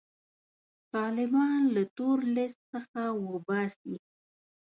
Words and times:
طالبان 0.93 1.61
له 1.75 1.83
تور 1.97 2.17
لیست 2.35 2.59
څخه 2.73 3.01
وباسي. 3.29 3.95